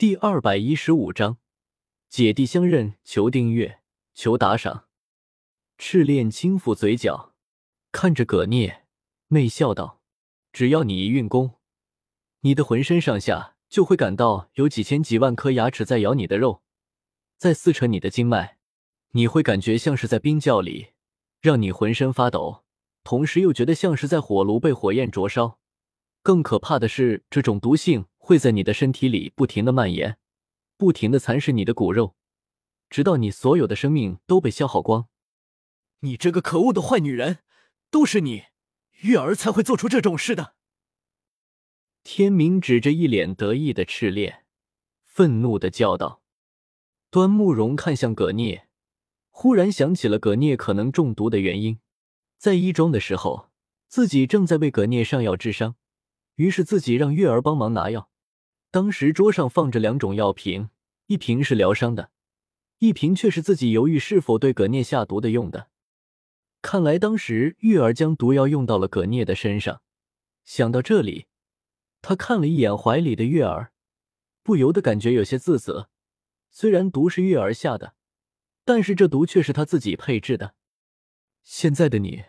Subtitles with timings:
[0.00, 1.36] 第二百一十五章，
[2.08, 3.80] 姐弟相认，求订阅，
[4.14, 4.86] 求打赏。
[5.76, 7.34] 赤练轻抚嘴角，
[7.92, 8.86] 看着葛聂，
[9.28, 10.00] 媚笑道
[10.54, 11.56] ：“只要你一运功，
[12.40, 16.62] 你的浑身上下就会感到有几千几万颗牙齿在咬你的肉，
[17.36, 18.56] 在撕扯你的经脉，
[19.10, 20.92] 你会感觉像是在冰窖里，
[21.42, 22.64] 让你浑身发抖，
[23.04, 25.58] 同时又觉得像是在火炉被火焰灼烧。
[26.22, 30.16] 更可怕的是，这种毒性。”会在你的身体里不停的蔓延，
[30.76, 32.14] 不停的蚕食你的骨肉，
[32.88, 35.08] 直到你所有的生命都被消耗光。
[36.02, 37.38] 你这个可恶的坏女人，
[37.90, 38.44] 都是你，
[39.00, 40.54] 月儿才会做出这种事的。
[42.04, 44.44] 天明指着一脸得意的赤练，
[45.02, 46.22] 愤怒的叫道。
[47.10, 48.68] 端木荣看向葛聂，
[49.30, 51.80] 忽然想起了葛聂可能中毒的原因，
[52.38, 53.50] 在一庄的时候，
[53.88, 55.74] 自己正在为葛聂上药治伤，
[56.36, 58.08] 于是自己让月儿帮忙拿药。
[58.72, 60.70] 当时桌上放着两种药瓶，
[61.06, 62.12] 一瓶是疗伤的，
[62.78, 65.70] 一瓶却是自己犹豫是否对葛聂下毒的用的。
[66.62, 69.82] 看来当时月儿将毒药用到了葛聂的身上。
[70.44, 71.26] 想到这里，
[72.00, 73.72] 他看了一眼怀里的月儿，
[74.44, 75.90] 不由得感觉有些自责。
[76.50, 77.94] 虽然毒是月儿下的，
[78.64, 80.54] 但是这毒却是他自己配制的。
[81.42, 82.24] 现在的你，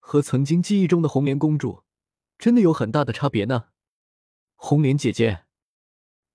[0.00, 1.84] 和曾经记忆中的红莲公主，
[2.38, 3.66] 真的有很大的差别呢，
[4.56, 5.44] 红莲姐姐。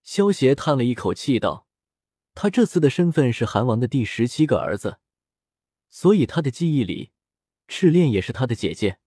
[0.05, 1.67] 萧协叹了一口气道
[2.35, 4.99] ：“他这次的身份是韩王的第十七个儿子，
[5.89, 7.11] 所以他的记忆里，
[7.67, 8.99] 赤练也是他的姐姐。”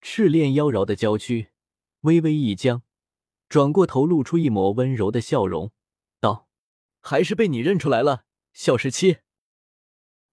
[0.00, 1.48] 赤练妖娆的娇躯
[2.00, 2.82] 微微一僵，
[3.46, 5.70] 转过头露出一抹温柔的笑容，
[6.18, 6.48] 道
[7.02, 9.18] ：“还是被你认出来了，小十七。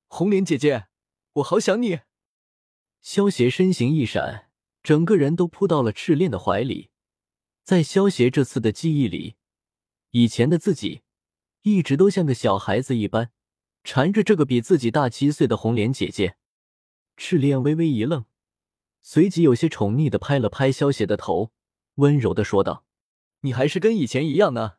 [0.08, 0.88] 红莲姐姐，
[1.34, 2.00] 我好想你。”
[3.02, 4.50] 萧协身形一闪，
[4.81, 6.89] 整个人都扑到了赤练的怀里。
[7.66, 9.36] 在萧协这次的记忆里。
[10.16, 11.02] 以前的自己
[11.64, 13.31] 一直都像个小孩子一般，
[13.83, 16.38] 缠着这个比自己大七岁的红莲姐姐。
[17.17, 18.25] 赤练微微一愣，
[19.02, 21.52] 随即有些宠溺的拍了拍萧邪的头，
[21.95, 22.86] 温柔的说道
[23.42, 24.73] ：“你还是跟以前一样呢，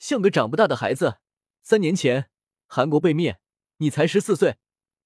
[0.00, 1.18] 像个长不大的孩子。
[1.62, 2.28] 三年前
[2.66, 3.38] 韩国被灭，
[3.76, 4.56] 你才十四岁，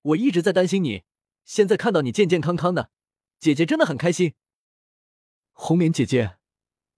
[0.00, 1.02] 我一直在担心你。
[1.44, 2.90] 现在看到你健健康康的，
[3.38, 4.32] 姐姐真的很开心。
[5.52, 6.38] 红莲姐姐，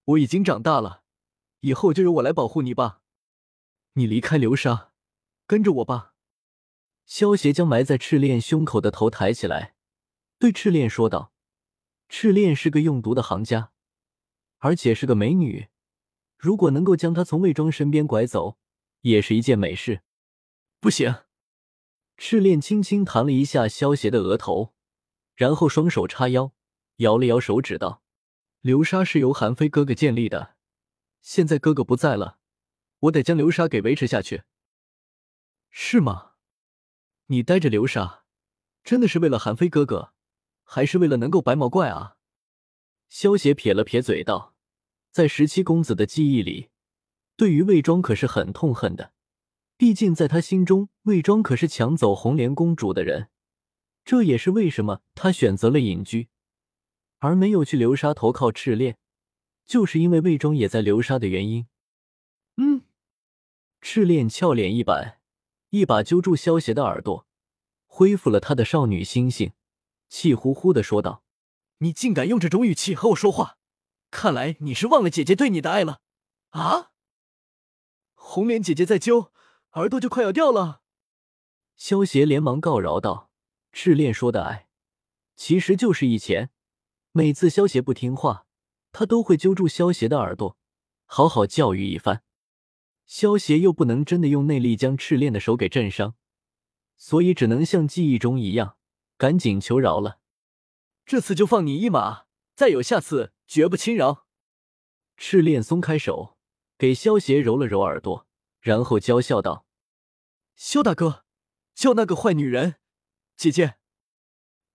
[0.04, 0.97] 我已经长大了。”
[1.60, 3.02] 以后就由我来保护你吧，
[3.94, 4.92] 你离开流沙，
[5.46, 6.14] 跟着我吧。
[7.04, 9.74] 萧邪将埋在赤练胸口的头抬起来，
[10.38, 11.32] 对赤练说道
[12.08, 13.72] ：“赤练是个用毒的行家，
[14.58, 15.68] 而且是个美女，
[16.36, 18.58] 如果能够将她从魏庄身边拐走，
[19.00, 20.02] 也是一件美事。”
[20.80, 21.14] 不行。
[22.16, 24.74] 赤练轻轻弹了一下萧邪的额头，
[25.34, 26.52] 然后双手叉腰，
[26.96, 28.02] 摇了摇手指道
[28.60, 30.56] ：“流沙是由韩非哥哥建立的。”
[31.28, 32.38] 现在哥哥不在了，
[33.00, 34.44] 我得将流沙给维持下去，
[35.68, 36.32] 是吗？
[37.26, 38.24] 你带着流沙，
[38.82, 40.14] 真的是为了韩非哥哥，
[40.62, 42.16] 还是为了能够白毛怪啊？
[43.10, 44.54] 萧邪撇了撇嘴道
[45.12, 46.70] ：“在十七公子的记忆里，
[47.36, 49.12] 对于魏庄可是很痛恨的，
[49.76, 53.28] 毕竟在他心中，魏庄可是抢走红莲公主的人，
[54.02, 56.30] 这也是为什么他选择了隐居，
[57.18, 58.96] 而没有去流沙投靠赤练。”
[59.68, 61.66] 就是因为魏庄也在流沙的原因。
[62.56, 62.84] 嗯，
[63.82, 65.20] 赤练俏脸一板，
[65.68, 67.26] 一把揪住萧邪的耳朵，
[67.86, 69.52] 恢复了他的少女心性，
[70.08, 71.22] 气呼呼的说道
[71.78, 73.58] ：“你竟敢用这种语气和我说话，
[74.10, 76.00] 看来你是忘了姐姐对你的爱了
[76.48, 76.90] 啊！”
[78.16, 79.32] 红莲姐姐在揪，
[79.72, 80.80] 耳朵就快要掉了。
[81.76, 83.30] 萧邪连忙告饶道
[83.70, 84.68] ：“赤练说的爱，
[85.36, 86.48] 其实就是以前
[87.12, 88.46] 每次萧邪不听话。”
[88.98, 90.56] 他都会揪住萧邪的耳朵，
[91.04, 92.24] 好好教育一番。
[93.06, 96.16] 萧邪又不能真的用内力将赤练的手给震伤，
[96.96, 98.76] 所以只能像记忆中一样，
[99.16, 100.18] 赶紧求饶了。
[101.06, 102.24] 这次就放你一马，
[102.56, 104.26] 再有下次绝不轻饶。
[105.16, 106.36] 赤练松开手，
[106.76, 108.26] 给萧邪揉了揉耳朵，
[108.60, 109.64] 然后娇笑道
[110.58, 111.24] ：“萧大哥，
[111.72, 112.74] 叫那个坏女人
[113.36, 113.76] 姐姐。”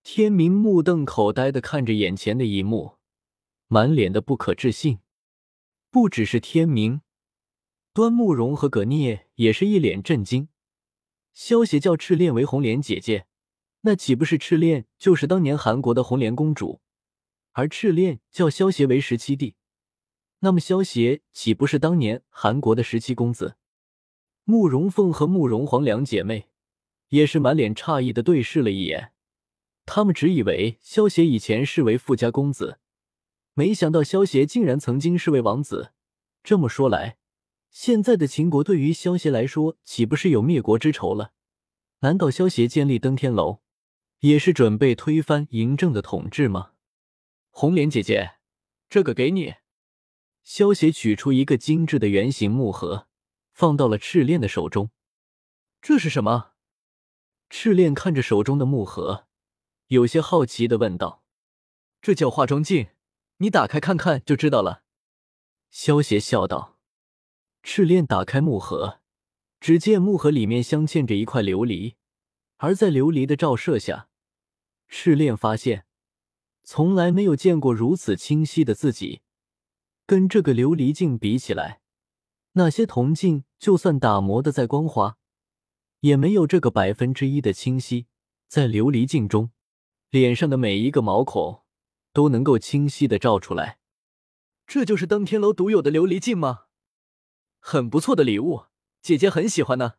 [0.02, 2.96] 天明目瞪口呆的看着眼前的一幕。
[3.74, 5.00] 满脸的不可置信，
[5.90, 7.00] 不只是天明，
[7.92, 10.46] 端木荣和葛聂也是一脸震惊。
[11.32, 13.26] 萧邪叫赤练为红莲姐姐，
[13.80, 16.82] 那岂不是赤练就是当年韩国的红莲公主？
[17.50, 19.56] 而赤练叫萧邪为十七弟，
[20.38, 23.56] 那么萧邪岂不是当年韩国的十七公子？
[24.44, 26.48] 慕容凤和慕容皇两姐妹
[27.08, 29.12] 也是满脸诧异的对视了一眼，
[29.84, 32.78] 他们只以为萧邪以前是为富家公子。
[33.54, 35.92] 没想到萧协竟然曾经是位王子，
[36.42, 37.16] 这么说来，
[37.70, 41.32] 现在的秦国对于萧协来说，岂不是有灭国之仇了？
[42.00, 43.60] 难道萧协建立登天楼，
[44.20, 46.72] 也是准备推翻嬴政的统治吗？
[47.50, 48.32] 红莲姐姐，
[48.88, 49.54] 这个给你。
[50.42, 53.06] 萧协取出一个精致的圆形木盒，
[53.52, 54.90] 放到了赤练的手中。
[55.80, 56.50] 这是什么？
[57.48, 59.26] 赤练看着手中的木盒，
[59.86, 61.22] 有些好奇的问道
[62.02, 62.88] ：“这叫化妆镜，
[63.38, 64.82] 你打开看看就知道了。”
[65.70, 66.78] 萧协笑道。
[67.66, 69.00] 赤练打开木盒，
[69.58, 71.94] 只见木盒里面镶嵌着一块琉璃，
[72.58, 74.08] 而在琉璃的照射下，
[74.86, 75.86] 赤练发现
[76.62, 79.22] 从来没有见过如此清晰的自己。
[80.04, 81.80] 跟这个琉璃镜比起来，
[82.52, 85.16] 那些铜镜就算打磨的再光滑，
[86.00, 88.08] 也没有这个百分之一的清晰。
[88.46, 89.50] 在琉璃镜中，
[90.10, 91.63] 脸上的每一个毛孔
[92.14, 93.78] 都能够清晰的照出来。
[94.66, 96.64] 这就是登天楼独有的琉璃镜吗？
[97.58, 98.64] 很不错的礼物，
[99.02, 99.96] 姐姐很喜欢呢。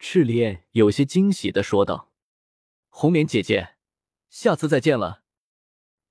[0.00, 2.10] 赤练有些惊喜的说道
[2.90, 3.76] ：“红莲姐姐，
[4.28, 5.22] 下次再见了。”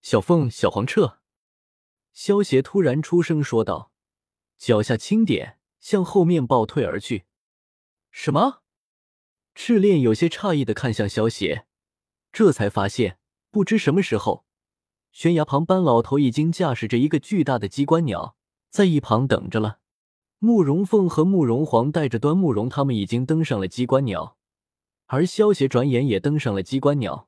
[0.01, 1.19] 小凤、小黄彻。
[2.13, 3.91] 萧协突然出声说道，
[4.57, 7.25] 脚下轻点，向后面暴退而去。
[8.11, 8.61] 什么？
[9.55, 11.65] 赤练有些诧异的看向萧协，
[12.31, 13.19] 这才发现，
[13.49, 14.45] 不知什么时候，
[15.11, 18.35] 悬崖旁班老头已经驾驶着一个巨大的机关鸟，
[18.69, 19.79] 在一旁等着了。
[20.37, 24.37] 慕容凤和慕容皇带着端慕容他们已经登上了机关鸟，
[25.07, 27.27] 而萧协转眼也登上了机关鸟。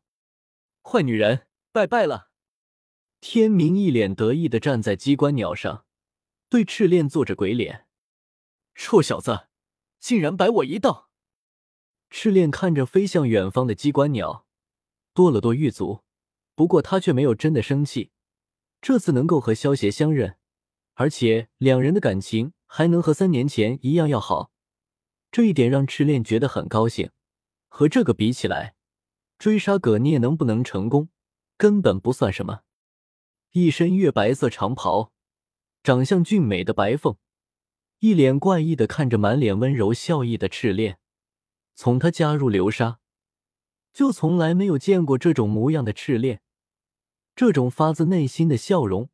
[0.81, 2.29] 坏女人，拜拜了。
[3.19, 5.85] 天明一脸得意的站在机关鸟上，
[6.49, 7.85] 对赤练做着鬼脸
[8.73, 9.47] ：“臭小子，
[9.99, 11.09] 竟然摆我一道！”
[12.09, 14.45] 赤练看着飞向远方的机关鸟，
[15.13, 16.03] 跺了跺玉足，
[16.61, 18.11] 不过他却没有真的生气。
[18.83, 20.37] 这次能够和萧协相认，
[20.93, 24.51] 而且两人的感情还能和三年前一样要好，
[25.31, 27.09] 这一点让赤练觉得很高兴。
[27.67, 28.75] 和这个比起来，
[29.39, 31.09] 追杀葛聂能不能成功，
[31.57, 32.59] 根本不算什么。
[33.53, 35.11] 一身月白色长袍，
[35.81, 37.17] 长相俊美的白凤，
[38.01, 40.99] 一脸怪异的看着满脸温柔笑意的赤练。
[41.73, 42.99] 从他加入流沙，
[43.91, 46.43] 就从来没有见过这种模样的赤练。
[47.35, 49.09] 这种发自内心的笑容，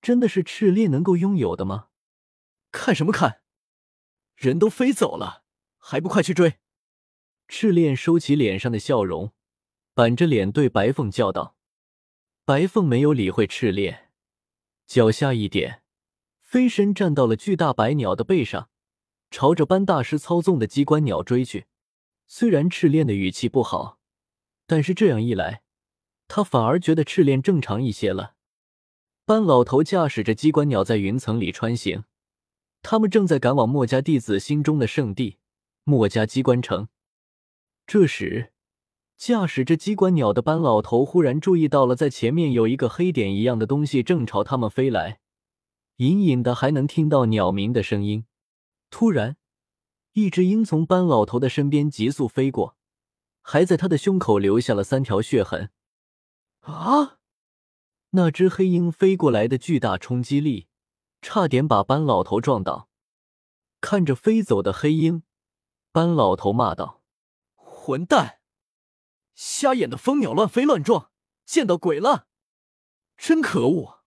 [0.00, 1.88] 真的是赤练能够拥有的吗？
[2.72, 3.42] 看什么看？
[4.34, 5.44] 人都飞走了，
[5.78, 6.58] 还不快去追！
[7.46, 9.32] 赤练收起脸上的笑容，
[9.92, 11.56] 板着脸对白凤叫道。
[12.44, 14.10] 白凤没有理会赤练，
[14.86, 15.82] 脚下一点，
[16.40, 18.70] 飞身站到了巨大白鸟的背上，
[19.30, 21.66] 朝着班大师操纵的机关鸟追去。
[22.26, 23.98] 虽然赤练的语气不好，
[24.66, 25.63] 但是这样一来，
[26.28, 28.34] 他反而觉得赤练正常一些了。
[29.24, 32.04] 班老头驾驶着机关鸟在云层里穿行，
[32.82, 35.38] 他们正在赶往墨家弟子心中的圣地——
[35.84, 36.88] 墨家机关城。
[37.86, 38.50] 这时。
[39.16, 45.20] 驾驶着机关鸟的班老头忽然注意到了，在前面有一个黑点一样的东西正朝他们飞来，
[45.98, 48.26] 隐隐的还能听到鸟鸣的声音。
[48.90, 49.36] 突然，
[50.14, 52.76] 一只鹰从班老头的身边急速飞过，
[53.40, 55.70] 还在他的胸口留下了三条血痕。
[56.64, 57.18] 啊！
[58.10, 60.68] 那只黑鹰飞过来的巨大冲击力，
[61.20, 62.88] 差点把班老头撞倒。
[63.80, 65.22] 看着飞走的黑鹰，
[65.92, 67.02] 班老头骂道
[67.54, 68.40] ：“混蛋！”
[69.34, 71.10] 瞎眼的蜂鸟乱飞乱撞，
[71.44, 72.28] 见到鬼了！
[73.16, 74.04] 真可恶！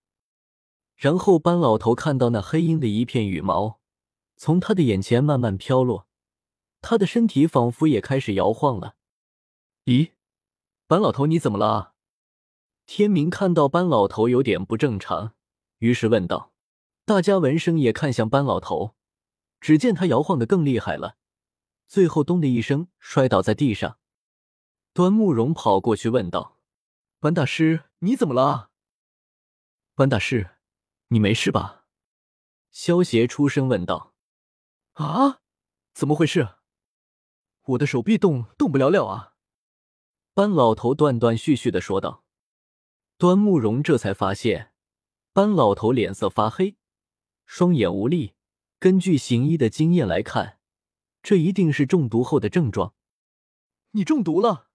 [0.95, 3.79] 然后班老头看到那黑鹰的一片羽毛
[4.35, 6.07] 从他的眼前慢慢飘落，
[6.81, 8.95] 他的身体仿佛也开始摇晃了。
[9.85, 10.13] 咦，
[10.87, 11.93] 班老头你怎么了？
[12.87, 15.33] 天明看到班老头有点不正常，
[15.79, 16.53] 于是问道。
[17.03, 18.95] 大家闻声也看向班老头，
[19.59, 21.17] 只见他摇晃的更厉害了，
[21.85, 23.99] 最后咚的一声摔倒在地上。
[24.93, 26.59] 端木荣跑过去问道
[27.19, 28.71] ：“班大师，你怎么了？”
[29.93, 30.51] 班大师，
[31.09, 31.83] 你没事吧？”
[32.71, 34.13] 萧协出声问道。
[34.95, 35.41] “啊，
[35.93, 36.55] 怎么回事？
[37.63, 39.33] 我的手臂动动不了了啊！”
[40.33, 42.23] 班老头断断续续的说道。
[43.19, 44.71] 端木荣这才发现，
[45.33, 46.77] 班老头脸色发黑，
[47.47, 48.35] 双眼无力。
[48.77, 50.59] 根据行医的经验来看，
[51.23, 52.93] 这一定是中毒后的症状。
[53.91, 54.67] 你中毒了？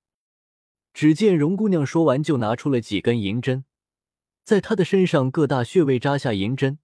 [0.92, 3.64] 只见荣姑娘说完，就拿出了几根银针，
[4.42, 6.80] 在她的身上各大穴位扎下银针，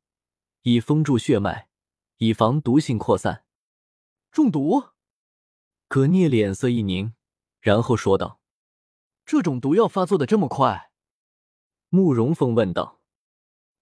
[0.63, 1.69] 以封住血脉，
[2.19, 3.45] 以防毒性扩散。
[4.31, 4.91] 中毒？
[5.89, 7.15] 葛聂脸色一凝，
[7.61, 8.41] 然后说道
[9.27, 10.85] ：“这种毒药发作的这么快？”
[11.91, 13.01] 慕容凤问道：“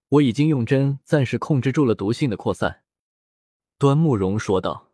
[0.09, 2.83] 我已经用针暂时控制住了毒性的扩散。”
[3.77, 4.91] 端木荣说道。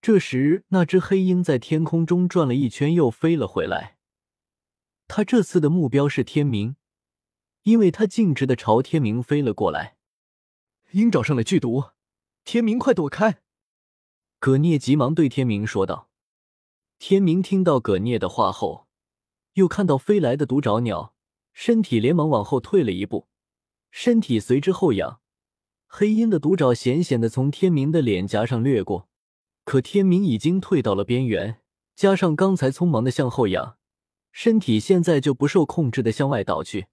[0.00, 3.96] 这时，那只黑鹰在天空中转了一圈，又飞了回来。
[5.08, 6.76] 他这次的目标是天明，
[7.62, 9.96] 因为他径直的朝天明飞了过来。
[10.90, 11.84] 鹰找上了剧毒，
[12.44, 13.42] 天明快躲开！
[14.38, 16.10] 葛聂急忙对天明说道。
[16.98, 18.86] 天明听到葛聂的话后，
[19.54, 21.14] 又看到飞来的毒爪鸟，
[21.54, 23.28] 身体连忙往后退了一步，
[23.90, 25.20] 身体随之后仰。
[25.86, 29.08] 黑鹰的毒爪险险的从天明的脸颊上掠过。
[29.64, 31.60] 可天明已经退到了边缘，
[31.94, 33.78] 加上刚才匆忙的向后仰，
[34.30, 36.88] 身体现在就不受控制的向外倒去。